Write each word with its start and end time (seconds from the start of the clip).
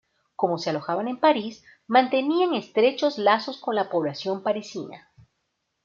Como 0.35 0.57
se 0.57 0.71
alojaban 0.71 1.07
en 1.07 1.19
París, 1.19 1.63
mantenían 1.85 2.55
estrechos 2.55 3.19
lazos 3.19 3.59
con 3.59 3.75
la 3.75 3.91
población 3.91 4.41
parisina. 4.41 5.11